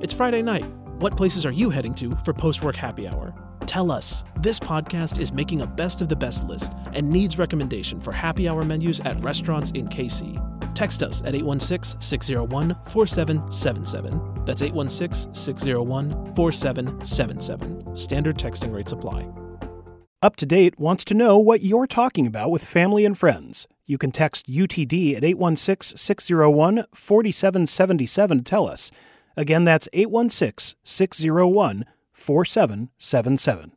It's 0.00 0.12
Friday 0.12 0.42
night. 0.42 0.66
What 0.98 1.16
places 1.16 1.46
are 1.46 1.52
you 1.52 1.70
heading 1.70 1.94
to 1.94 2.16
for 2.24 2.34
post 2.34 2.62
work 2.62 2.76
happy 2.76 3.06
hour? 3.06 3.32
Tell 3.60 3.90
us. 3.90 4.24
This 4.40 4.58
podcast 4.58 5.18
is 5.20 5.32
making 5.32 5.62
a 5.62 5.66
best 5.66 6.02
of 6.02 6.08
the 6.08 6.16
best 6.16 6.44
list 6.44 6.72
and 6.92 7.08
needs 7.08 7.38
recommendation 7.38 8.00
for 8.00 8.12
happy 8.12 8.48
hour 8.48 8.64
menus 8.64 9.00
at 9.00 9.22
restaurants 9.22 9.70
in 9.70 9.88
KC. 9.88 10.74
Text 10.74 11.02
us 11.02 11.20
at 11.22 11.34
816 11.34 12.00
601 12.00 12.76
4777. 12.86 14.44
That's 14.44 14.62
816 14.62 15.32
601 15.32 16.34
4777. 16.34 17.96
Standard 17.96 18.36
texting 18.36 18.74
rates 18.74 18.92
apply. 18.92 19.28
Up 20.20 20.36
to 20.36 20.46
Date 20.46 20.78
wants 20.78 21.04
to 21.04 21.14
know 21.14 21.38
what 21.38 21.62
you're 21.62 21.86
talking 21.86 22.26
about 22.26 22.50
with 22.50 22.64
family 22.64 23.04
and 23.04 23.16
friends. 23.16 23.68
You 23.86 23.98
can 23.98 24.10
text 24.10 24.48
UTD 24.48 25.16
at 25.16 25.24
816 25.24 25.96
601 25.96 26.84
4777 26.92 28.38
to 28.38 28.42
tell 28.44 28.68
us. 28.68 28.90
Again, 29.36 29.64
that's 29.64 29.88
816 29.92 30.78
601 30.84 31.84
4777. 32.12 33.72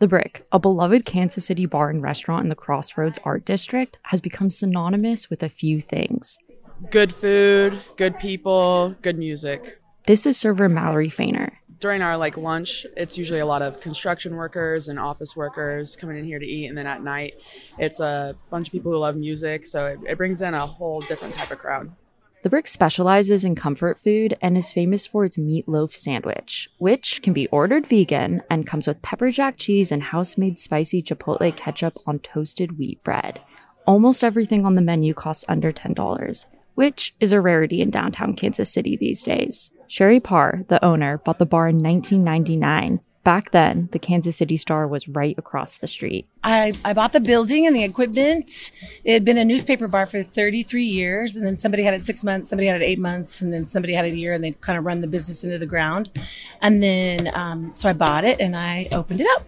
The 0.00 0.06
Brick, 0.06 0.46
a 0.52 0.60
beloved 0.60 1.04
Kansas 1.04 1.46
City 1.46 1.66
bar 1.66 1.90
and 1.90 2.00
restaurant 2.00 2.44
in 2.44 2.50
the 2.50 2.54
Crossroads 2.54 3.18
Art 3.24 3.44
District, 3.44 3.98
has 4.04 4.20
become 4.20 4.48
synonymous 4.48 5.28
with 5.28 5.42
a 5.42 5.48
few 5.48 5.80
things. 5.80 6.38
Good 6.90 7.12
food, 7.12 7.80
good 7.96 8.16
people, 8.18 8.94
good 9.02 9.18
music. 9.18 9.80
This 10.06 10.24
is 10.24 10.36
server 10.36 10.68
Mallory 10.68 11.10
Fainer. 11.10 11.58
During 11.80 12.02
our 12.02 12.16
like 12.16 12.36
lunch, 12.36 12.86
it's 12.96 13.18
usually 13.18 13.40
a 13.40 13.46
lot 13.46 13.62
of 13.62 13.80
construction 13.80 14.36
workers 14.36 14.88
and 14.88 15.00
office 15.00 15.34
workers 15.34 15.96
coming 15.96 16.16
in 16.16 16.24
here 16.24 16.38
to 16.38 16.46
eat, 16.46 16.66
and 16.66 16.78
then 16.78 16.86
at 16.86 17.02
night, 17.02 17.34
it's 17.78 17.98
a 17.98 18.36
bunch 18.50 18.68
of 18.68 18.72
people 18.72 18.92
who 18.92 18.98
love 18.98 19.16
music. 19.16 19.66
So 19.66 19.86
it, 19.86 19.98
it 20.06 20.16
brings 20.16 20.42
in 20.42 20.54
a 20.54 20.66
whole 20.66 21.00
different 21.00 21.34
type 21.34 21.50
of 21.50 21.58
crowd. 21.58 21.90
The 22.42 22.50
Brick 22.50 22.68
specializes 22.68 23.42
in 23.42 23.56
comfort 23.56 23.98
food 23.98 24.34
and 24.40 24.56
is 24.56 24.72
famous 24.72 25.06
for 25.06 25.24
its 25.24 25.36
meatloaf 25.36 25.92
sandwich, 25.94 26.70
which 26.78 27.20
can 27.20 27.32
be 27.32 27.48
ordered 27.48 27.84
vegan 27.84 28.42
and 28.48 28.64
comes 28.64 28.86
with 28.86 29.02
pepper 29.02 29.32
jack 29.32 29.56
cheese 29.56 29.90
and 29.90 30.04
house 30.04 30.38
made 30.38 30.56
spicy 30.56 31.02
chipotle 31.02 31.54
ketchup 31.56 31.96
on 32.06 32.20
toasted 32.20 32.78
wheat 32.78 33.02
bread. 33.02 33.40
Almost 33.88 34.22
everything 34.22 34.64
on 34.64 34.76
the 34.76 34.82
menu 34.82 35.14
costs 35.14 35.44
under 35.48 35.72
$10, 35.72 36.46
which 36.76 37.12
is 37.18 37.32
a 37.32 37.40
rarity 37.40 37.80
in 37.80 37.90
downtown 37.90 38.34
Kansas 38.34 38.72
City 38.72 38.96
these 38.96 39.24
days. 39.24 39.72
Sheri 39.88 40.22
Parr, 40.22 40.64
the 40.68 40.84
owner, 40.84 41.18
bought 41.18 41.40
the 41.40 41.46
bar 41.46 41.66
in 41.66 41.78
1999 41.78 43.00
Back 43.24 43.50
then, 43.50 43.88
the 43.92 43.98
Kansas 43.98 44.36
City 44.36 44.56
Star 44.56 44.86
was 44.86 45.08
right 45.08 45.36
across 45.36 45.76
the 45.76 45.86
street. 45.86 46.26
I, 46.44 46.72
I 46.84 46.94
bought 46.94 47.12
the 47.12 47.20
building 47.20 47.66
and 47.66 47.76
the 47.76 47.84
equipment. 47.84 48.72
It 49.04 49.12
had 49.12 49.24
been 49.24 49.36
a 49.36 49.44
newspaper 49.44 49.86
bar 49.86 50.06
for 50.06 50.22
33 50.22 50.84
years, 50.84 51.36
and 51.36 51.44
then 51.44 51.58
somebody 51.58 51.82
had 51.82 51.94
it 51.94 52.04
six 52.04 52.24
months, 52.24 52.48
somebody 52.48 52.68
had 52.68 52.80
it 52.80 52.84
eight 52.84 52.98
months, 52.98 53.42
and 53.42 53.52
then 53.52 53.66
somebody 53.66 53.92
had 53.92 54.06
it 54.06 54.12
a 54.12 54.16
year, 54.16 54.32
and 54.32 54.42
they 54.42 54.52
kind 54.52 54.78
of 54.78 54.84
run 54.86 55.00
the 55.00 55.06
business 55.06 55.44
into 55.44 55.58
the 55.58 55.66
ground. 55.66 56.10
And 56.62 56.82
then, 56.82 57.30
um, 57.34 57.70
so 57.74 57.88
I 57.88 57.92
bought 57.92 58.24
it 58.24 58.40
and 58.40 58.56
I 58.56 58.88
opened 58.92 59.20
it 59.20 59.26
up. 59.36 59.42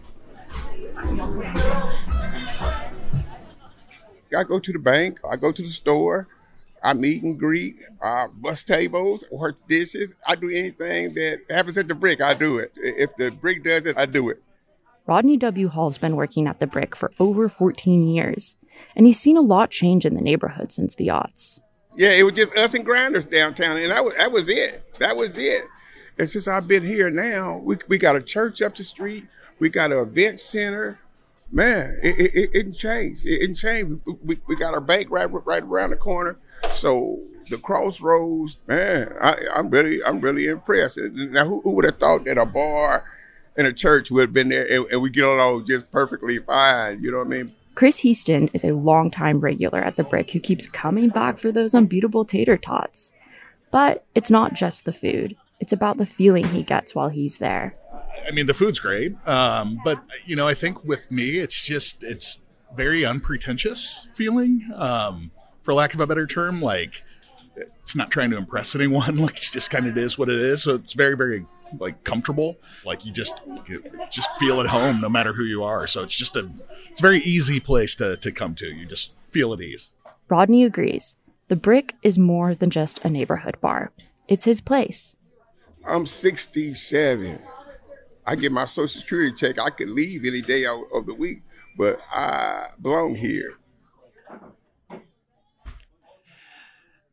I 4.36 4.44
go 4.44 4.58
to 4.58 4.72
the 4.72 4.78
bank, 4.78 5.20
I 5.28 5.36
go 5.36 5.52
to 5.52 5.62
the 5.62 5.68
store, 5.68 6.28
I 6.82 6.94
meet 6.94 7.22
and 7.22 7.38
greet, 7.38 7.76
I 8.02 8.28
bust 8.32 8.66
tables, 8.66 9.24
work 9.30 9.56
dishes. 9.68 10.16
I 10.26 10.34
do 10.34 10.48
anything 10.48 11.14
that 11.14 11.40
happens 11.50 11.76
at 11.76 11.88
the 11.88 11.94
brick, 11.94 12.20
I 12.20 12.34
do 12.34 12.58
it. 12.58 12.72
If 12.76 13.14
the 13.16 13.30
brick 13.30 13.64
does 13.64 13.86
it, 13.86 13.98
I 13.98 14.06
do 14.06 14.30
it. 14.30 14.42
Rodney 15.06 15.36
W. 15.36 15.68
Hall's 15.68 15.98
been 15.98 16.16
working 16.16 16.46
at 16.46 16.60
the 16.60 16.66
brick 16.66 16.94
for 16.94 17.12
over 17.18 17.48
14 17.48 18.06
years, 18.06 18.56
and 18.94 19.06
he's 19.06 19.18
seen 19.18 19.36
a 19.36 19.40
lot 19.42 19.70
change 19.70 20.06
in 20.06 20.14
the 20.14 20.20
neighborhood 20.20 20.72
since 20.72 20.94
the 20.94 21.08
aughts. 21.08 21.58
Yeah, 21.96 22.12
it 22.12 22.22
was 22.22 22.34
just 22.34 22.56
us 22.56 22.74
and 22.74 22.84
grinders 22.84 23.24
downtown, 23.24 23.76
and 23.76 23.90
that 23.90 24.04
was, 24.04 24.14
that 24.16 24.30
was 24.30 24.48
it. 24.48 24.84
That 24.98 25.16
was 25.16 25.36
it. 25.36 25.64
And 26.18 26.30
since 26.30 26.46
I've 26.46 26.68
been 26.68 26.82
here 26.82 27.10
now, 27.10 27.58
we, 27.58 27.76
we 27.88 27.98
got 27.98 28.14
a 28.14 28.22
church 28.22 28.62
up 28.62 28.76
the 28.76 28.84
street, 28.84 29.24
we 29.58 29.68
got 29.68 29.92
an 29.92 29.98
event 29.98 30.38
center. 30.38 31.00
Man, 31.52 31.98
it, 32.02 32.20
it, 32.20 32.34
it, 32.34 32.50
it 32.54 32.72
changed. 32.74 33.26
It, 33.26 33.50
it 33.50 33.54
changed. 33.54 34.06
We, 34.22 34.38
we 34.46 34.54
got 34.54 34.74
our 34.74 34.80
bank 34.80 35.08
right 35.10 35.26
right 35.26 35.62
around 35.64 35.90
the 35.90 35.96
corner. 35.96 36.38
So 36.72 37.20
the 37.50 37.58
crossroads, 37.58 38.58
man, 38.66 39.12
I, 39.20 39.36
am 39.56 39.70
really, 39.70 40.02
I'm 40.02 40.20
really 40.20 40.46
impressed. 40.46 40.98
Now, 40.98 41.44
who, 41.44 41.60
who, 41.60 41.74
would 41.74 41.84
have 41.84 41.98
thought 41.98 42.24
that 42.24 42.38
a 42.38 42.46
bar 42.46 43.04
and 43.56 43.66
a 43.66 43.72
church 43.72 44.10
would 44.10 44.20
have 44.20 44.32
been 44.32 44.48
there 44.48 44.66
and, 44.72 44.86
and 44.86 45.02
we 45.02 45.10
get 45.10 45.24
along 45.24 45.66
just 45.66 45.90
perfectly 45.90 46.38
fine? 46.38 47.02
You 47.02 47.10
know 47.10 47.18
what 47.18 47.26
I 47.26 47.30
mean? 47.30 47.52
Chris 47.74 48.00
Heaston 48.00 48.50
is 48.52 48.64
a 48.64 48.72
longtime 48.72 49.40
regular 49.40 49.80
at 49.80 49.96
the 49.96 50.04
Brick 50.04 50.30
who 50.30 50.40
keeps 50.40 50.66
coming 50.66 51.08
back 51.08 51.38
for 51.38 51.50
those 51.50 51.74
unbeatable 51.74 52.24
tater 52.24 52.56
tots. 52.56 53.12
But 53.70 54.04
it's 54.14 54.30
not 54.30 54.54
just 54.54 54.84
the 54.84 54.92
food; 54.92 55.36
it's 55.60 55.72
about 55.72 55.96
the 55.96 56.06
feeling 56.06 56.48
he 56.48 56.62
gets 56.62 56.94
while 56.94 57.08
he's 57.08 57.38
there. 57.38 57.76
I 58.26 58.32
mean, 58.32 58.46
the 58.46 58.54
food's 58.54 58.80
great, 58.80 59.14
um, 59.26 59.80
but 59.84 60.02
you 60.26 60.34
know, 60.34 60.48
I 60.48 60.54
think 60.54 60.84
with 60.84 61.10
me, 61.10 61.38
it's 61.38 61.64
just 61.64 62.02
it's 62.02 62.40
very 62.74 63.04
unpretentious 63.04 64.08
feeling. 64.12 64.68
Um, 64.74 65.30
for 65.62 65.74
lack 65.74 65.94
of 65.94 66.00
a 66.00 66.06
better 66.06 66.26
term. 66.26 66.60
Like 66.60 67.02
it's 67.56 67.96
not 67.96 68.10
trying 68.10 68.30
to 68.30 68.36
impress 68.36 68.74
anyone. 68.74 69.16
Like 69.20 69.36
it 69.36 69.50
just 69.52 69.70
kind 69.70 69.86
of 69.86 69.96
is 69.98 70.18
what 70.18 70.28
it 70.28 70.40
is. 70.40 70.62
So 70.62 70.76
it's 70.76 70.94
very, 70.94 71.16
very 71.16 71.46
like 71.78 72.02
comfortable. 72.04 72.56
Like 72.84 73.04
you 73.04 73.12
just 73.12 73.34
you 73.68 73.82
just 74.10 74.30
feel 74.38 74.60
at 74.60 74.66
home 74.66 75.00
no 75.00 75.08
matter 75.08 75.32
who 75.32 75.44
you 75.44 75.62
are. 75.62 75.86
So 75.86 76.02
it's 76.02 76.16
just 76.16 76.36
a 76.36 76.48
it's 76.90 77.00
a 77.00 77.02
very 77.02 77.20
easy 77.20 77.60
place 77.60 77.94
to 77.96 78.16
to 78.16 78.32
come 78.32 78.54
to. 78.56 78.66
You 78.66 78.86
just 78.86 79.32
feel 79.32 79.52
at 79.52 79.60
ease. 79.60 79.94
Rodney 80.28 80.64
agrees. 80.64 81.16
The 81.48 81.56
Brick 81.56 81.96
is 82.02 82.18
more 82.18 82.54
than 82.54 82.70
just 82.70 83.04
a 83.04 83.10
neighborhood 83.10 83.60
bar. 83.60 83.90
It's 84.28 84.44
his 84.44 84.60
place. 84.60 85.16
I'm 85.86 86.06
67. 86.06 87.40
I 88.26 88.36
get 88.36 88.52
my 88.52 88.66
social 88.66 89.00
security 89.00 89.34
check. 89.34 89.58
I 89.58 89.70
could 89.70 89.90
leave 89.90 90.24
any 90.24 90.42
day 90.42 90.66
out 90.66 90.84
of 90.94 91.06
the 91.06 91.14
week, 91.14 91.42
but 91.76 92.00
I 92.12 92.68
belong 92.80 93.16
here. 93.16 93.54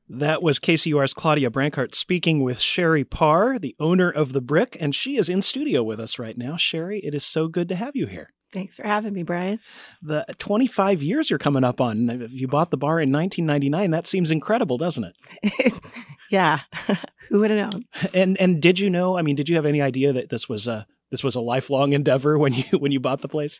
That 0.09 0.41
was 0.41 0.57
KCUR's 0.59 1.13
Claudia 1.13 1.49
Brancart 1.49 1.93
speaking 1.93 2.41
with 2.41 2.59
Sheri 2.59 3.07
Parr, 3.07 3.59
the 3.59 3.75
owner 3.77 4.09
of 4.09 4.31
The 4.31 4.39
Brick, 4.39 4.77
and 4.79 4.95
she 4.95 5.17
is 5.17 5.27
in 5.27 5.41
studio 5.41 5.83
with 5.83 5.99
us 5.99 6.17
right 6.17 6.37
now. 6.37 6.53
Sheri, 6.53 7.01
it 7.03 7.13
is 7.13 7.25
so 7.25 7.49
good 7.49 7.67
to 7.69 7.75
have 7.75 7.93
you 7.93 8.07
here. 8.07 8.31
Thanks 8.53 8.77
for 8.77 8.87
having 8.87 9.11
me, 9.11 9.23
Brian. 9.23 9.59
The 10.01 10.25
25 10.37 11.03
years 11.03 11.29
you're 11.29 11.37
coming 11.37 11.65
up 11.65 11.81
on. 11.81 12.29
You 12.31 12.47
bought 12.47 12.71
the 12.71 12.77
bar 12.77 13.01
in 13.01 13.11
1999. 13.11 13.91
That 13.91 14.07
seems 14.07 14.31
incredible, 14.31 14.77
doesn't 14.77 15.13
it? 15.43 15.73
yeah. 16.31 16.61
Who 17.29 17.41
would 17.41 17.51
have 17.51 17.73
known? 17.73 17.83
And 18.13 18.39
and 18.39 18.61
did 18.61 18.79
you 18.79 18.89
know? 18.89 19.17
I 19.17 19.21
mean, 19.21 19.35
did 19.35 19.49
you 19.49 19.57
have 19.57 19.65
any 19.65 19.81
idea 19.81 20.13
that 20.13 20.29
this 20.29 20.47
was 20.47 20.69
a 20.69 20.87
this 21.11 21.23
was 21.23 21.35
a 21.35 21.41
lifelong 21.41 21.91
endeavor 21.91 22.37
when 22.37 22.53
you 22.53 22.63
when 22.79 22.93
you 22.93 23.01
bought 23.01 23.19
the 23.19 23.27
place? 23.27 23.59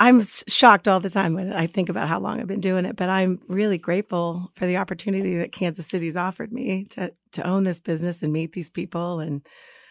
I'm 0.00 0.22
shocked 0.22 0.86
all 0.86 1.00
the 1.00 1.10
time 1.10 1.34
when 1.34 1.52
I 1.52 1.66
think 1.66 1.88
about 1.88 2.08
how 2.08 2.20
long 2.20 2.40
I've 2.40 2.46
been 2.46 2.60
doing 2.60 2.84
it, 2.84 2.94
but 2.94 3.08
I'm 3.08 3.40
really 3.48 3.78
grateful 3.78 4.52
for 4.54 4.66
the 4.66 4.76
opportunity 4.76 5.38
that 5.38 5.50
Kansas 5.50 5.86
City's 5.86 6.16
offered 6.16 6.52
me 6.52 6.84
to 6.90 7.12
to 7.32 7.46
own 7.46 7.64
this 7.64 7.80
business 7.80 8.22
and 8.22 8.32
meet 8.32 8.52
these 8.52 8.70
people 8.70 9.20
and 9.20 9.46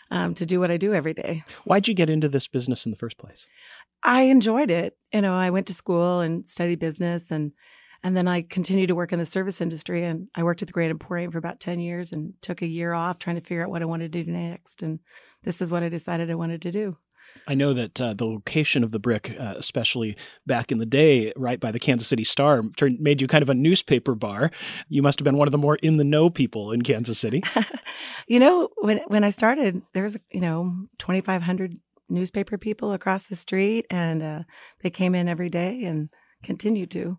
um, 0.10 0.34
to 0.36 0.46
do 0.46 0.60
what 0.60 0.72
I 0.72 0.78
do 0.78 0.94
every 0.94 1.14
day. 1.14 1.44
Why'd 1.66 1.88
you 1.88 1.94
get 1.94 2.10
into 2.10 2.30
this 2.30 2.48
business 2.48 2.86
in 2.86 2.92
the 2.92 2.98
first 2.98 3.18
place? 3.18 3.46
I 4.04 4.24
enjoyed 4.24 4.72
it. 4.72 4.98
You 5.14 5.22
know, 5.22 5.36
I 5.36 5.50
went 5.50 5.68
to 5.68 5.74
school 5.74 6.22
and 6.22 6.48
studied 6.48 6.80
business 6.80 7.32
and 7.32 7.52
and 8.04 8.16
then 8.16 8.28
I 8.28 8.44
continued 8.44 8.88
to 8.88 8.96
work 8.96 9.12
in 9.12 9.20
the 9.20 9.26
service 9.26 9.60
industry 9.60 10.06
and 10.06 10.28
I 10.36 10.44
worked 10.44 10.62
at 10.62 10.68
the 10.68 10.72
Grand 10.72 10.92
Emporium 10.92 11.32
for 11.32 11.40
about 11.40 11.60
10 11.60 11.80
years 11.80 12.14
and 12.14 12.34
took 12.42 12.62
a 12.62 12.68
year 12.68 12.94
off 12.94 13.18
trying 13.18 13.38
to 13.38 13.42
figure 13.42 13.64
out 13.64 13.72
what 13.72 13.82
I 13.82 13.86
wanted 13.86 14.14
to 14.14 14.24
do 14.24 14.32
next 14.32 14.84
and 14.84 15.00
this 15.44 15.62
is 15.62 15.72
what 15.72 15.84
I 15.84 15.90
decided 15.90 16.30
I 16.30 16.36
wanted 16.36 16.62
to 16.62 16.72
do. 16.72 16.98
I 17.48 17.56
know 17.56 17.74
that 17.74 18.02
uh, 18.02 18.14
the 18.14 18.26
location 18.26 18.84
of 18.84 18.92
the 18.92 19.00
brick, 19.00 19.36
uh, 19.40 19.54
especially 19.58 20.18
back 20.46 20.72
in 20.72 20.80
the 20.80 20.86
day, 20.86 21.32
right 21.36 21.60
by 21.60 21.72
the 21.72 21.80
Kansas 21.80 22.08
City 22.08 22.24
Star, 22.24 22.62
turned, 22.76 23.00
made 23.00 23.22
you 23.22 23.28
kind 23.28 23.42
of 23.42 23.50
a 23.50 23.54
newspaper 23.54 24.16
bar. 24.16 24.52
You 24.90 25.02
must 25.02 25.20
have 25.20 25.24
been 25.24 25.38
one 25.38 25.48
of 25.48 25.54
the 25.54 25.58
more 25.58 25.78
in 25.78 25.98
the 25.98 26.04
know 26.04 26.30
people 26.30 26.72
in 26.72 26.82
Kansas 26.82 27.18
City. 27.18 27.44
you 28.28 28.40
know, 28.40 28.70
when 28.78 29.00
when 29.08 29.24
I 29.24 29.30
started, 29.30 29.82
there 29.94 30.04
was 30.04 30.18
you 30.32 30.42
know 30.42 30.88
twenty 30.98 31.22
five 31.22 31.42
hundred 31.42 31.78
newspaper 32.10 32.58
people 32.58 32.92
across 32.92 33.28
the 33.28 33.36
street, 33.36 33.86
and 33.90 34.22
uh, 34.22 34.44
they 34.82 34.90
came 34.90 35.16
in 35.16 35.28
every 35.28 35.50
day 35.50 35.84
and 35.84 36.10
continue 36.44 36.86
to. 36.88 37.18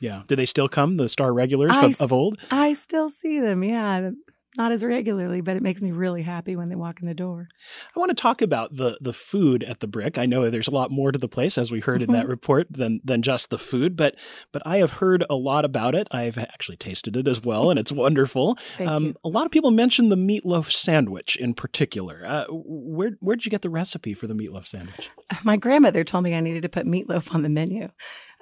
Yeah. 0.00 0.22
Do 0.26 0.34
they 0.34 0.46
still 0.46 0.68
come, 0.68 0.96
the 0.96 1.10
Star 1.10 1.32
regulars 1.32 1.76
of, 1.76 2.00
of 2.00 2.12
old? 2.12 2.38
I 2.50 2.72
still 2.72 3.10
see 3.10 3.38
them. 3.38 3.62
Yeah 3.62 4.10
not 4.56 4.72
as 4.72 4.84
regularly, 4.84 5.40
but 5.40 5.56
it 5.56 5.62
makes 5.62 5.80
me 5.80 5.92
really 5.92 6.22
happy 6.22 6.56
when 6.56 6.68
they 6.68 6.76
walk 6.76 7.00
in 7.00 7.06
the 7.06 7.14
door. 7.14 7.48
I 7.94 7.98
want 8.00 8.10
to 8.10 8.20
talk 8.20 8.42
about 8.42 8.76
the 8.76 8.98
the 9.00 9.12
food 9.12 9.62
at 9.62 9.80
the 9.80 9.86
Brick. 9.86 10.18
I 10.18 10.26
know 10.26 10.50
there's 10.50 10.68
a 10.68 10.72
lot 10.72 10.90
more 10.90 11.12
to 11.12 11.18
the 11.18 11.28
place, 11.28 11.56
as 11.56 11.70
we 11.70 11.80
heard 11.80 12.02
in 12.02 12.10
that 12.12 12.22
mm-hmm. 12.22 12.30
report, 12.30 12.66
than 12.70 13.00
than 13.04 13.22
just 13.22 13.50
the 13.50 13.58
food. 13.58 13.96
But 13.96 14.16
but 14.52 14.62
I 14.66 14.78
have 14.78 14.92
heard 14.92 15.24
a 15.30 15.36
lot 15.36 15.64
about 15.64 15.94
it. 15.94 16.08
I've 16.10 16.38
actually 16.38 16.76
tasted 16.76 17.16
it 17.16 17.28
as 17.28 17.42
well, 17.42 17.70
and 17.70 17.78
it's 17.78 17.92
wonderful. 17.92 18.58
um, 18.80 19.16
a 19.24 19.28
lot 19.28 19.46
of 19.46 19.52
people 19.52 19.70
mention 19.70 20.08
the 20.08 20.16
meatloaf 20.16 20.70
sandwich 20.70 21.36
in 21.36 21.54
particular. 21.54 22.24
Uh, 22.26 22.44
where 22.50 23.12
where 23.20 23.36
did 23.36 23.44
you 23.44 23.50
get 23.50 23.62
the 23.62 23.70
recipe 23.70 24.14
for 24.14 24.26
the 24.26 24.34
meatloaf 24.34 24.66
sandwich? 24.66 25.10
my 25.44 25.56
grandmother 25.56 26.02
told 26.02 26.24
me 26.24 26.34
I 26.34 26.40
needed 26.40 26.62
to 26.62 26.68
put 26.68 26.86
meatloaf 26.86 27.34
on 27.34 27.42
the 27.42 27.48
menu. 27.48 27.88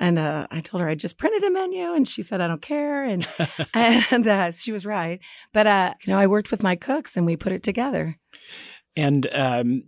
And 0.00 0.18
uh, 0.18 0.46
I 0.50 0.60
told 0.60 0.80
her 0.80 0.88
I 0.88 0.94
just 0.94 1.18
printed 1.18 1.42
a 1.44 1.50
menu, 1.50 1.92
and 1.92 2.06
she 2.06 2.22
said 2.22 2.40
I 2.40 2.46
don't 2.46 2.62
care, 2.62 3.04
and 3.04 3.26
and 3.74 4.26
uh, 4.26 4.50
she 4.52 4.72
was 4.72 4.86
right. 4.86 5.20
But 5.52 5.66
uh, 5.66 5.94
you 6.04 6.12
know, 6.12 6.18
I 6.18 6.26
worked 6.26 6.50
with 6.50 6.62
my 6.62 6.76
cooks, 6.76 7.16
and 7.16 7.26
we 7.26 7.36
put 7.36 7.52
it 7.52 7.62
together. 7.62 8.16
And 8.96 9.28
um, 9.32 9.84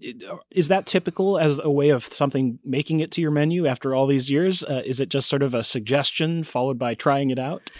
is 0.52 0.68
that 0.68 0.86
typical 0.86 1.36
as 1.36 1.58
a 1.58 1.70
way 1.70 1.88
of 1.88 2.04
something 2.04 2.60
making 2.64 3.00
it 3.00 3.10
to 3.12 3.20
your 3.20 3.32
menu 3.32 3.66
after 3.66 3.92
all 3.92 4.06
these 4.06 4.30
years? 4.30 4.62
Uh, 4.62 4.82
is 4.84 5.00
it 5.00 5.08
just 5.08 5.28
sort 5.28 5.42
of 5.42 5.52
a 5.52 5.64
suggestion 5.64 6.44
followed 6.44 6.78
by 6.78 6.94
trying 6.94 7.30
it 7.30 7.38
out? 7.38 7.70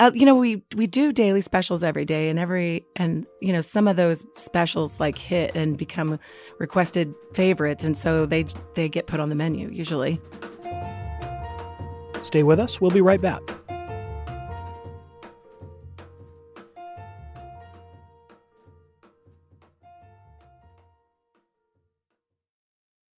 Uh, 0.00 0.12
you 0.14 0.24
know, 0.24 0.34
we 0.34 0.62
we 0.76 0.86
do 0.86 1.12
daily 1.12 1.40
specials 1.40 1.82
every 1.82 2.04
day, 2.04 2.30
and 2.30 2.38
every 2.38 2.86
and 2.96 3.26
you 3.42 3.52
know 3.52 3.60
some 3.60 3.88
of 3.88 3.96
those 3.96 4.24
specials 4.36 5.00
like 5.00 5.18
hit 5.18 5.54
and 5.54 5.76
become 5.76 6.18
requested 6.58 7.12
favorites, 7.34 7.84
and 7.84 7.96
so 7.96 8.24
they 8.24 8.46
they 8.74 8.88
get 8.88 9.06
put 9.06 9.20
on 9.20 9.28
the 9.28 9.34
menu 9.34 9.68
usually. 9.70 10.20
Stay 12.28 12.42
with 12.42 12.60
us. 12.60 12.78
We'll 12.78 12.90
be 12.90 13.00
right 13.00 13.22
back. 13.22 13.40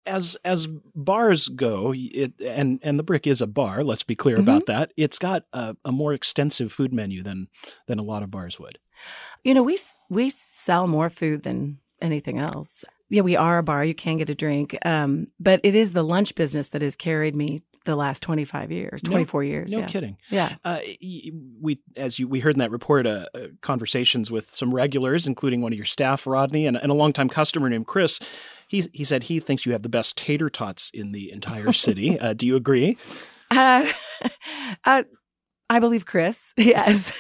as 0.07 0.37
as 0.45 0.69
bars 0.95 1.49
go, 1.49 1.93
it, 1.97 2.35
and 2.41 2.79
and 2.83 2.99
the 2.99 3.03
brick 3.03 3.27
is 3.27 3.43
a 3.43 3.49
bar. 3.49 3.83
Let's 3.83 4.05
be 4.05 4.15
clear 4.15 4.37
mm-hmm. 4.37 4.49
about 4.49 4.67
that. 4.67 4.93
It's 4.97 5.19
got 5.19 5.45
a, 5.53 5.77
a, 5.85 5.91
more 5.91 6.13
extensive 6.13 6.73
food 6.73 6.93
menu 6.93 7.23
than 7.23 7.49
than 7.87 7.99
a 7.99 8.03
lot 8.03 8.23
of 8.23 8.31
bars 8.31 8.61
would. 8.61 8.79
You 9.43 9.55
know, 9.55 9.63
we 9.65 9.77
we 10.09 10.31
sell 10.31 10.87
more 10.87 11.11
food 11.11 11.43
than 11.43 11.79
anything 12.01 12.39
else. 12.39 12.85
Yeah, 13.09 13.23
we 13.23 13.35
are 13.37 13.59
a 13.59 13.63
bar. 13.63 13.85
You 13.85 13.95
can 13.95 14.19
get 14.19 14.31
a 14.31 14.35
drink, 14.37 14.77
um, 14.85 15.29
but 15.41 15.61
it 15.65 15.75
is 15.75 15.95
the 15.95 16.05
lunch 16.05 16.37
business 16.37 16.69
that 16.69 16.83
has 16.83 16.95
carried 16.95 17.35
me 17.35 17.63
the 17.87 17.97
last 17.97 18.23
25 18.23 18.71
years 18.71 19.01
24 19.03 19.43
no, 19.43 19.49
years 19.49 19.73
no 19.73 19.79
yeah. 19.81 19.87
kidding 19.87 20.17
yeah 20.29 20.57
uh, 20.65 20.81
we 21.61 21.79
as 21.97 22.19
you 22.19 22.29
we 22.29 22.41
heard 22.41 22.55
in 22.55 22.59
that 22.59 22.71
report 22.71 23.07
uh, 23.07 23.27
uh, 23.35 23.47
conversations 23.63 24.31
with 24.31 24.55
some 24.55 24.75
regulars 24.75 25.27
including 25.27 25.63
one 25.63 25.73
of 25.73 25.77
your 25.77 25.87
staff 25.87 26.27
rodney 26.27 26.67
and, 26.67 26.77
and 26.77 26.93
a 26.93 26.95
longtime 26.95 27.29
customer 27.29 27.69
named 27.69 27.87
chris 27.87 28.21
he 28.71 28.85
he 28.93 29.03
said 29.03 29.25
he 29.25 29.41
thinks 29.41 29.67
you 29.67 29.73
have 29.73 29.83
the 29.83 29.89
best 29.89 30.17
tater 30.17 30.49
tots 30.49 30.91
in 30.95 31.11
the 31.11 31.33
entire 31.33 31.73
city. 31.73 32.19
uh, 32.21 32.35
do 32.35 32.47
you 32.47 32.55
agree? 32.55 32.97
Uh, 33.51 33.91
uh, 34.85 35.03
I 35.69 35.81
believe 35.81 36.07
Chris. 36.07 36.39
Yes. 36.57 37.13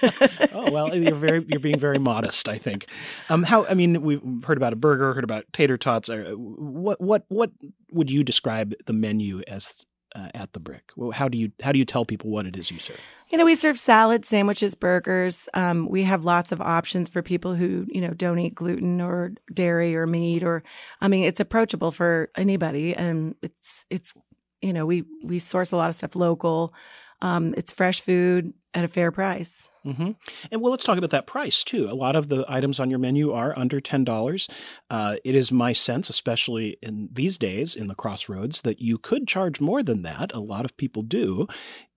oh 0.53 0.71
well, 0.71 0.95
you're 0.95 1.17
very 1.17 1.45
you're 1.49 1.59
being 1.59 1.81
very 1.81 1.99
modest. 1.99 2.49
I 2.49 2.57
think. 2.57 2.87
Um, 3.29 3.43
how 3.43 3.67
I 3.67 3.75
mean, 3.75 4.01
we've 4.01 4.45
heard 4.45 4.59
about 4.59 4.73
a 4.73 4.77
burger, 4.77 5.13
heard 5.13 5.25
about 5.25 5.45
tater 5.53 5.77
tots. 5.77 6.09
What 6.09 7.01
what 7.01 7.25
what 7.27 7.51
would 7.91 8.13
you 8.13 8.23
describe 8.23 8.75
the 8.87 8.93
menu 8.93 9.43
as 9.49 9.85
uh, 10.15 10.29
at 10.35 10.53
the 10.53 10.61
brick? 10.61 10.93
Well, 10.97 11.11
how 11.11 11.29
do 11.29 11.39
you 11.39 11.53
how 11.63 11.73
do 11.73 11.79
you 11.79 11.85
tell 11.85 12.05
people 12.05 12.31
what 12.31 12.47
it 12.47 12.57
is 12.57 12.71
you 12.71 12.79
serve? 12.79 13.01
You 13.31 13.39
know, 13.39 13.45
we 13.45 13.55
serve 13.55 13.79
salads, 13.79 14.29
sandwiches, 14.29 14.75
burgers. 14.75 15.49
Um, 15.55 15.89
we 15.89 16.05
have 16.05 16.25
lots 16.25 16.53
of 16.53 16.61
options 16.61 17.09
for 17.09 17.23
people 17.23 17.55
who 17.55 17.87
you 17.89 18.01
know 18.01 18.11
don't 18.11 18.39
eat 18.39 18.55
gluten 18.55 19.01
or 19.01 19.33
dairy 19.53 19.97
or 19.97 20.07
meat. 20.07 20.43
Or, 20.43 20.63
I 21.01 21.09
mean, 21.09 21.25
it's 21.25 21.41
approachable 21.41 21.93
for 21.93 22.31
anybody, 22.37 22.95
and 22.95 23.35
it's 23.43 23.87
it's 23.91 24.15
you 24.61 24.73
know 24.73 24.87
we 24.87 25.05
we 25.23 25.39
source 25.39 25.73
a 25.73 25.77
lot 25.77 25.91
of 25.91 25.97
stuff 25.97 26.17
local. 26.17 26.75
Um, 27.23 27.55
it's 27.57 27.73
fresh 27.73 28.01
food 28.01 28.55
at 28.75 28.85
a 28.85 28.89
fair 28.89 29.11
price. 29.11 29.71
Mm-hmm. 29.85 30.13
And 30.53 30.61
well, 30.61 30.71
let's 30.71 30.85
talk 30.85 30.99
about 30.99 31.11
that 31.11 31.27
price 31.27 31.65
too. 31.65 31.91
A 31.91 31.95
lot 31.95 32.15
of 32.15 32.29
the 32.29 32.45
items 32.49 32.79
on 32.79 32.91
your 32.91 32.99
menu 32.99 33.33
are 33.33 33.59
under 33.59 33.81
ten 33.81 34.05
dollars. 34.05 34.49
Uh, 34.91 35.17
it 35.25 35.35
is 35.35 35.51
my 35.51 35.73
sense, 35.73 36.11
especially 36.11 36.77
in 36.83 37.09
these 37.13 37.39
days 37.39 37.75
in 37.75 37.87
the 37.87 37.95
crossroads, 37.95 38.63
that 38.63 38.81
you 38.81 38.99
could 38.99 39.27
charge 39.27 39.61
more 39.61 39.83
than 39.83 40.03
that. 40.03 40.33
A 40.35 40.41
lot 40.41 40.65
of 40.65 40.77
people 40.77 41.03
do. 41.03 41.47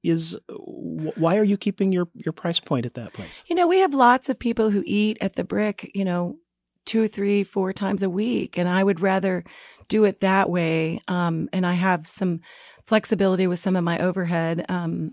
Is 0.01 0.37
why 0.49 1.37
are 1.37 1.43
you 1.43 1.57
keeping 1.57 1.91
your 1.91 2.07
your 2.13 2.33
price 2.33 2.59
point 2.59 2.85
at 2.85 2.93
that 2.95 3.13
place? 3.13 3.43
You 3.47 3.55
know, 3.55 3.67
we 3.67 3.79
have 3.79 3.93
lots 3.93 4.29
of 4.29 4.39
people 4.39 4.69
who 4.69 4.83
eat 4.85 5.17
at 5.21 5.35
the 5.35 5.43
brick. 5.43 5.91
You 5.93 6.05
know, 6.05 6.37
two, 6.85 7.07
three, 7.07 7.43
four 7.43 7.73
times 7.73 8.03
a 8.03 8.09
week, 8.09 8.57
and 8.57 8.67
I 8.67 8.83
would 8.83 9.01
rather 9.01 9.43
do 9.87 10.05
it 10.05 10.21
that 10.21 10.49
way. 10.49 11.01
Um, 11.07 11.49
and 11.53 11.65
I 11.65 11.73
have 11.73 12.07
some 12.07 12.39
flexibility 12.85 13.47
with 13.47 13.59
some 13.59 13.75
of 13.75 13.83
my 13.83 13.99
overhead 13.99 14.65
um, 14.69 15.11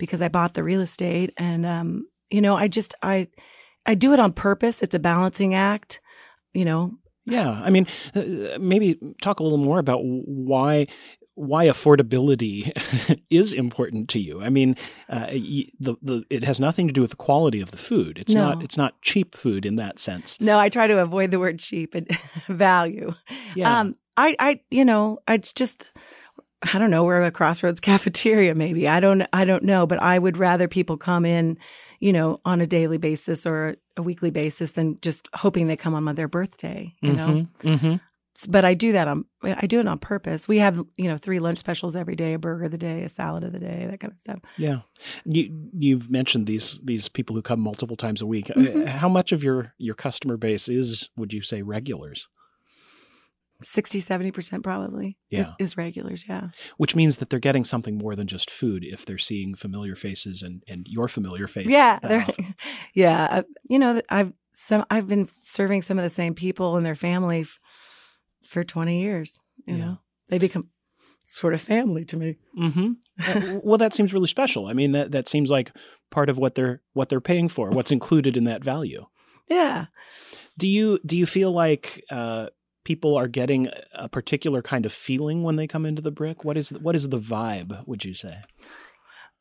because 0.00 0.20
I 0.20 0.28
bought 0.28 0.54
the 0.54 0.64
real 0.64 0.80
estate, 0.80 1.32
and 1.36 1.64
um, 1.64 2.08
you 2.30 2.40
know, 2.40 2.56
I 2.56 2.66
just 2.66 2.96
I 3.02 3.28
I 3.86 3.94
do 3.94 4.12
it 4.12 4.18
on 4.18 4.32
purpose. 4.32 4.82
It's 4.82 4.94
a 4.94 4.98
balancing 4.98 5.54
act, 5.54 6.00
you 6.52 6.64
know. 6.64 6.94
Yeah, 7.26 7.50
I 7.50 7.70
mean, 7.70 7.86
uh, 8.16 8.58
maybe 8.58 8.98
talk 9.22 9.38
a 9.38 9.44
little 9.44 9.58
more 9.58 9.78
about 9.78 10.00
why 10.02 10.88
why 11.34 11.66
affordability 11.66 12.72
is 13.30 13.52
important 13.52 14.08
to 14.10 14.18
you. 14.18 14.42
I 14.42 14.48
mean, 14.48 14.74
uh, 15.08 15.26
the 15.28 15.96
the 16.02 16.24
it 16.30 16.42
has 16.42 16.58
nothing 16.58 16.88
to 16.88 16.92
do 16.92 17.02
with 17.02 17.10
the 17.10 17.16
quality 17.16 17.60
of 17.60 17.70
the 17.70 17.76
food. 17.76 18.18
It's 18.18 18.34
no. 18.34 18.48
not 18.48 18.62
it's 18.64 18.76
not 18.76 19.00
cheap 19.02 19.36
food 19.36 19.64
in 19.64 19.76
that 19.76 19.98
sense. 19.98 20.40
No, 20.40 20.58
I 20.58 20.70
try 20.70 20.86
to 20.86 20.98
avoid 20.98 21.30
the 21.30 21.38
word 21.38 21.58
cheap 21.60 21.94
and 21.94 22.08
value. 22.48 23.12
Yeah. 23.54 23.80
Um, 23.80 23.96
I 24.16 24.34
I 24.38 24.60
you 24.70 24.84
know, 24.84 25.18
it's 25.28 25.52
just 25.52 25.92
I 26.62 26.78
don't 26.78 26.90
know, 26.90 27.04
we're 27.04 27.24
a 27.24 27.30
crossroads 27.30 27.80
cafeteria 27.80 28.54
maybe. 28.54 28.86
I 28.86 29.00
don't 29.00 29.26
I 29.32 29.44
don't 29.44 29.64
know, 29.64 29.86
but 29.86 30.00
I 30.00 30.18
would 30.18 30.36
rather 30.36 30.68
people 30.68 30.96
come 30.96 31.24
in, 31.24 31.58
you 32.00 32.12
know, 32.12 32.40
on 32.44 32.60
a 32.60 32.66
daily 32.66 32.98
basis 32.98 33.46
or 33.46 33.76
a 33.96 34.02
weekly 34.02 34.30
basis 34.30 34.72
than 34.72 34.98
just 35.00 35.28
hoping 35.34 35.68
they 35.68 35.76
come 35.76 35.94
on 35.94 36.14
their 36.14 36.28
birthday, 36.28 36.94
you 37.00 37.12
mm-hmm, 37.12 37.16
know. 37.16 37.46
Mm-hmm. 37.62 37.94
But 38.48 38.64
I 38.64 38.74
do 38.74 38.92
that 38.92 39.08
on 39.08 39.24
I 39.42 39.66
do 39.66 39.80
it 39.80 39.88
on 39.88 39.98
purpose. 39.98 40.46
We 40.46 40.58
have, 40.58 40.80
you 40.96 41.08
know, 41.08 41.18
three 41.18 41.38
lunch 41.38 41.58
specials 41.58 41.96
every 41.96 42.16
day, 42.16 42.34
a 42.34 42.38
burger 42.38 42.64
of 42.64 42.70
the 42.70 42.78
day, 42.78 43.02
a 43.04 43.08
salad 43.08 43.42
of 43.42 43.52
the 43.52 43.58
day, 43.58 43.86
that 43.90 44.00
kind 44.00 44.12
of 44.12 44.20
stuff. 44.20 44.40
Yeah. 44.56 44.80
You 45.24 45.70
you've 45.78 46.10
mentioned 46.10 46.46
these 46.46 46.80
these 46.80 47.08
people 47.08 47.36
who 47.36 47.42
come 47.42 47.60
multiple 47.60 47.96
times 47.96 48.22
a 48.22 48.26
week. 48.26 48.46
Mm-hmm. 48.46 48.86
How 48.86 49.08
much 49.08 49.32
of 49.32 49.42
your 49.42 49.74
your 49.78 49.94
customer 49.94 50.36
base 50.36 50.68
is 50.68 51.08
would 51.16 51.32
you 51.32 51.42
say 51.42 51.62
regulars? 51.62 52.28
60 53.62 54.00
70% 54.00 54.62
probably 54.62 55.16
yeah. 55.28 55.54
is, 55.58 55.76
regulars 55.76 56.24
yeah. 56.28 56.48
Which 56.76 56.94
means 56.94 57.18
that 57.18 57.30
they're 57.30 57.38
getting 57.38 57.64
something 57.64 57.96
more 57.96 58.16
than 58.16 58.26
just 58.26 58.50
food 58.50 58.84
if 58.84 59.04
they're 59.04 59.18
seeing 59.18 59.54
familiar 59.54 59.94
faces 59.94 60.42
and 60.42 60.62
and 60.68 60.86
your 60.88 61.08
familiar 61.08 61.46
face 61.46 61.68
yeah 61.68 61.98
yeah 62.94 63.28
uh, 63.30 63.42
you 63.68 63.78
know 63.78 64.00
i've 64.08 64.32
some 64.52 64.84
i've 64.90 65.08
been 65.08 65.28
serving 65.38 65.82
some 65.82 65.98
of 65.98 66.02
the 66.02 66.10
same 66.10 66.34
people 66.34 66.76
and 66.76 66.84
their 66.86 66.94
family 66.94 67.40
f- 67.40 67.58
for 68.42 68.64
20 68.64 69.00
years 69.00 69.40
you 69.66 69.76
yeah. 69.76 69.84
know? 69.84 69.98
They 70.28 70.38
become 70.38 70.68
sort 71.26 71.54
of 71.54 71.60
family 71.60 72.04
to 72.06 72.16
me. 72.16 72.36
Mm-hmm. 72.58 72.92
uh, 73.26 73.60
well 73.62 73.78
that 73.78 73.92
seems 73.92 74.12
really 74.12 74.26
special. 74.26 74.66
I 74.66 74.72
mean 74.72 74.92
that 74.92 75.12
that 75.12 75.28
seems 75.28 75.50
like 75.50 75.72
part 76.10 76.28
of 76.28 76.38
what 76.38 76.54
they're 76.54 76.82
what 76.92 77.08
they're 77.08 77.20
paying 77.20 77.48
for 77.48 77.70
what's 77.70 77.92
included 77.92 78.36
in 78.36 78.44
that 78.44 78.64
value. 78.64 79.06
Yeah. 79.48 79.86
Do 80.58 80.66
you 80.66 80.98
do 81.04 81.16
you 81.16 81.26
feel 81.26 81.52
like 81.52 82.02
uh, 82.10 82.46
people 82.84 83.16
are 83.16 83.28
getting 83.28 83.68
a 83.94 84.08
particular 84.08 84.62
kind 84.62 84.86
of 84.86 84.92
feeling 84.92 85.42
when 85.42 85.56
they 85.56 85.66
come 85.66 85.86
into 85.86 86.02
the 86.02 86.10
brick? 86.10 86.44
What 86.44 86.56
is 86.56 86.70
what 86.70 86.94
is 86.94 87.08
the 87.08 87.18
vibe? 87.18 87.86
Would 87.86 88.04
you 88.04 88.14
say? 88.14 88.42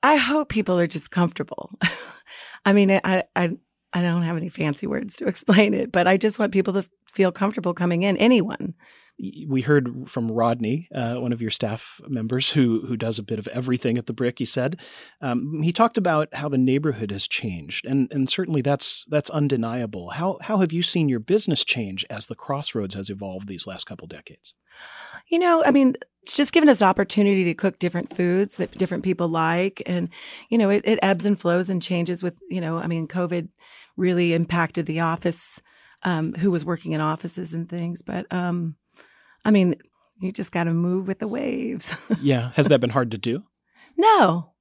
I 0.02 0.16
hope 0.16 0.50
people 0.50 0.80
are 0.80 0.88
just 0.88 1.12
comfortable. 1.12 1.72
I 2.66 2.74
mean, 2.74 2.92
I, 2.92 3.24
I 3.36 3.58
I 3.92 4.02
don't 4.02 4.22
have 4.22 4.38
any 4.38 4.50
fancy 4.50 4.88
words 4.88 5.16
to 5.18 5.28
explain 5.28 5.74
it, 5.74 5.92
but 5.92 6.08
I 6.08 6.18
just 6.18 6.40
want 6.40 6.54
people 6.54 6.74
to 6.74 6.86
feel 7.08 7.32
comfortable 7.32 7.74
coming 7.74 8.04
in. 8.04 8.18
Anyone. 8.18 8.76
We 9.50 9.64
heard 9.64 10.10
from 10.10 10.32
Rodney, 10.32 10.88
uh, 10.96 11.16
one 11.16 11.34
of 11.34 11.42
your 11.42 11.52
staff 11.52 12.00
members, 12.08 12.52
who 12.52 12.86
who 12.88 12.96
does 12.96 13.20
a 13.20 13.24
bit 13.24 13.38
of 13.38 13.50
everything 13.50 13.98
at 13.98 14.06
the 14.06 14.14
Brick. 14.14 14.40
He 14.40 14.46
said 14.46 14.80
um, 15.20 15.62
he 15.62 15.74
talked 15.74 15.98
about 15.98 16.34
how 16.36 16.48
the 16.48 16.58
neighborhood 16.58 17.12
has 17.12 17.28
changed, 17.28 17.86
and 17.86 18.08
and 18.14 18.30
certainly 18.30 18.62
that's 18.62 19.06
that's 19.10 19.30
undeniable. 19.30 20.12
How 20.12 20.38
how 20.42 20.60
have 20.60 20.72
you 20.72 20.82
seen 20.82 21.10
your 21.10 21.20
business 21.20 21.66
change 21.66 22.06
as 22.10 22.28
the 22.28 22.36
Crossroads 22.36 22.96
has 22.96 23.10
evolved 23.10 23.50
these 23.50 23.68
last 23.68 23.86
couple 23.86 24.08
decades? 24.08 24.54
You 25.30 25.40
know, 25.40 25.64
I 25.64 25.72
mean, 25.72 25.96
it's 26.24 26.36
just 26.36 26.54
given 26.54 26.70
us 26.70 26.82
an 26.82 26.88
opportunity 26.88 27.44
to 27.46 27.54
cook 27.54 27.80
different 27.80 28.16
foods 28.16 28.58
that 28.58 28.72
different 28.72 29.04
people 29.04 29.28
like. 29.28 29.82
And, 29.86 30.10
you 30.50 30.58
know, 30.58 30.70
it, 30.70 30.84
it 30.86 31.00
ebbs 31.02 31.26
and 31.26 31.40
flows 31.40 31.70
and 31.70 31.82
changes 31.82 32.22
with, 32.22 32.38
you 32.50 32.62
know, 32.62 32.78
I 32.78 32.88
mean, 32.88 33.08
COVID 33.08 33.50
really 33.98 34.34
impacted 34.34 34.86
the 34.86 35.00
office, 35.00 35.62
um, 36.04 36.34
who 36.34 36.52
was 36.52 36.66
working 36.66 36.92
in 36.92 37.02
offices 37.02 37.54
and 37.54 37.68
things. 37.70 38.02
But, 38.02 38.32
um, 38.32 38.76
I 39.44 39.52
mean, 39.52 39.76
you 40.20 40.32
just 40.32 40.52
got 40.52 40.66
to 40.66 40.74
move 40.74 41.08
with 41.08 41.20
the 41.20 41.28
waves. 41.28 41.94
yeah. 42.22 42.52
Has 42.56 42.68
that 42.68 42.82
been 42.82 42.90
hard 42.90 43.12
to 43.12 43.18
do? 43.18 43.44
No, 43.98 44.54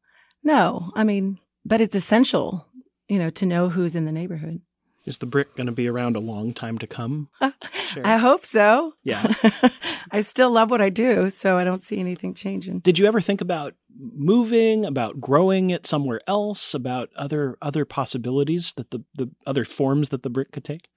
no. 0.43 0.91
I 0.95 1.05
mean, 1.05 1.38
but 1.65 1.81
it's 1.81 1.97
essential, 1.97 2.67
you 3.09 3.19
know, 3.19 3.31
to 3.31 3.47
know 3.47 3.69
who's 3.69 3.97
in 3.97 4.05
the 4.05 4.12
neighborhood. 4.12 4.61
Is 5.09 5.17
the 5.19 5.27
brick 5.27 5.57
going 5.57 5.67
to 5.67 5.73
be 5.73 5.88
around 5.88 6.17
a 6.17 6.21
long 6.21 6.53
time 6.53 6.79
to 6.79 6.87
come? 6.87 7.29
Sure. 7.88 8.07
I 8.07 8.19
hope 8.19 8.45
so. 8.45 8.93
Yeah. 9.03 9.33
I 10.11 10.21
still 10.21 10.50
love 10.50 10.71
what 10.71 10.83
I 10.83 10.91
do, 10.91 11.31
so 11.31 11.57
I 11.57 11.65
don't 11.65 11.83
see 11.83 11.99
anything 11.99 12.35
changing. 12.35 12.81
Did 12.81 12.99
you 12.99 13.07
ever 13.07 13.23
think 13.23 13.41
about 13.41 13.77
moving, 13.99 14.85
about 14.85 15.23
growing 15.23 15.71
it 15.71 15.87
somewhere 15.87 16.21
else, 16.27 16.75
about 16.75 17.09
other 17.17 17.57
other 17.62 17.87
possibilities 17.87 18.75
that 18.75 18.91
the 18.91 19.05
the 19.15 19.31
other 19.47 19.65
forms 19.65 20.11
that 20.11 20.23
the 20.23 20.29
brick 20.29 20.53
could 20.53 20.65
take? 20.65 20.91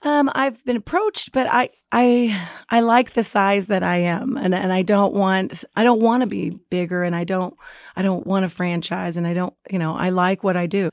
Um, 0.00 0.30
I've 0.34 0.64
been 0.64 0.76
approached, 0.76 1.32
but 1.32 1.46
I 1.50 1.68
I 1.92 2.40
I 2.70 2.80
like 2.80 3.12
the 3.12 3.22
size 3.22 3.66
that 3.66 3.82
I 3.82 3.98
am, 3.98 4.38
and 4.38 4.54
and 4.54 4.72
I 4.72 4.80
don't 4.80 5.12
want 5.12 5.64
I 5.76 5.84
don't 5.84 6.00
want 6.00 6.22
to 6.22 6.26
be 6.26 6.58
bigger, 6.70 7.02
and 7.02 7.14
I 7.14 7.24
don't 7.24 7.54
I 7.96 8.02
don't 8.02 8.26
want 8.26 8.46
a 8.46 8.48
franchise, 8.48 9.18
and 9.18 9.26
I 9.26 9.34
don't 9.34 9.54
you 9.70 9.78
know 9.78 9.94
I 9.94 10.08
like 10.08 10.42
what 10.42 10.56
I 10.56 10.66
do. 10.66 10.90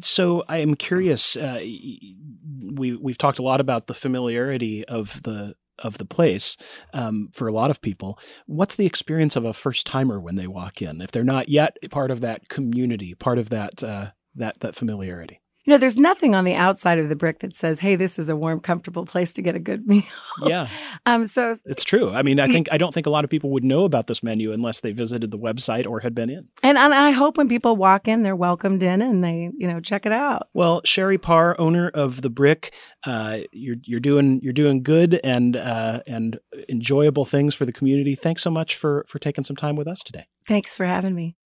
So 0.00 0.44
I 0.48 0.58
am 0.58 0.74
curious. 0.74 1.36
Uh, 1.36 1.60
we 1.60 2.96
we've 2.96 3.18
talked 3.18 3.38
a 3.38 3.42
lot 3.42 3.60
about 3.60 3.86
the 3.86 3.94
familiarity 3.94 4.84
of 4.86 5.22
the 5.22 5.54
of 5.78 5.98
the 5.98 6.04
place 6.04 6.56
um, 6.92 7.28
for 7.32 7.48
a 7.48 7.52
lot 7.52 7.70
of 7.70 7.80
people. 7.80 8.18
What's 8.46 8.76
the 8.76 8.86
experience 8.86 9.36
of 9.36 9.44
a 9.44 9.52
first 9.52 9.86
timer 9.86 10.20
when 10.20 10.36
they 10.36 10.46
walk 10.46 10.80
in 10.82 11.00
if 11.00 11.10
they're 11.10 11.24
not 11.24 11.48
yet 11.48 11.76
part 11.90 12.10
of 12.10 12.20
that 12.20 12.48
community, 12.48 13.14
part 13.14 13.38
of 13.38 13.50
that 13.50 13.82
uh, 13.82 14.10
that 14.34 14.60
that 14.60 14.74
familiarity? 14.74 15.40
You 15.64 15.72
know, 15.72 15.78
there's 15.78 15.96
nothing 15.96 16.34
on 16.34 16.44
the 16.44 16.54
outside 16.54 16.98
of 16.98 17.08
the 17.08 17.16
brick 17.16 17.38
that 17.40 17.54
says, 17.56 17.80
"Hey, 17.80 17.96
this 17.96 18.18
is 18.18 18.28
a 18.28 18.36
warm, 18.36 18.60
comfortable 18.60 19.06
place 19.06 19.32
to 19.34 19.42
get 19.42 19.54
a 19.54 19.58
good 19.58 19.86
meal." 19.86 20.02
Yeah. 20.44 20.68
um. 21.06 21.26
So 21.26 21.56
it's 21.64 21.84
true. 21.84 22.10
I 22.10 22.22
mean, 22.22 22.38
I 22.38 22.48
think 22.48 22.68
I 22.70 22.76
don't 22.78 22.92
think 22.92 23.06
a 23.06 23.10
lot 23.10 23.24
of 23.24 23.30
people 23.30 23.50
would 23.50 23.64
know 23.64 23.84
about 23.84 24.06
this 24.06 24.22
menu 24.22 24.52
unless 24.52 24.80
they 24.80 24.92
visited 24.92 25.30
the 25.30 25.38
website 25.38 25.86
or 25.86 26.00
had 26.00 26.14
been 26.14 26.28
in. 26.28 26.48
And 26.62 26.76
and 26.76 26.92
I 26.94 27.10
hope 27.12 27.38
when 27.38 27.48
people 27.48 27.76
walk 27.76 28.08
in, 28.08 28.22
they're 28.22 28.36
welcomed 28.36 28.82
in 28.82 29.00
and 29.00 29.24
they 29.24 29.50
you 29.56 29.66
know 29.66 29.80
check 29.80 30.04
it 30.04 30.12
out. 30.12 30.48
Well, 30.52 30.82
Sheri 30.82 31.20
Parr, 31.20 31.58
owner 31.58 31.88
of 31.88 32.22
the 32.22 32.30
Brick, 32.30 32.74
uh, 33.06 33.38
you're 33.52 33.76
you're 33.84 34.00
doing 34.00 34.40
you're 34.42 34.52
doing 34.52 34.82
good 34.82 35.20
and 35.24 35.56
uh, 35.56 36.00
and 36.06 36.38
enjoyable 36.68 37.24
things 37.24 37.54
for 37.54 37.64
the 37.64 37.72
community. 37.72 38.14
Thanks 38.14 38.42
so 38.42 38.50
much 38.50 38.76
for 38.76 39.04
for 39.08 39.18
taking 39.18 39.44
some 39.44 39.56
time 39.56 39.76
with 39.76 39.88
us 39.88 40.02
today. 40.02 40.26
Thanks 40.46 40.76
for 40.76 40.84
having 40.84 41.14
me. 41.14 41.36